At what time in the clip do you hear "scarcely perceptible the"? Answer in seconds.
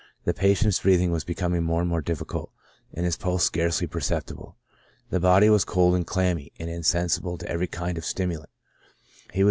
3.43-5.19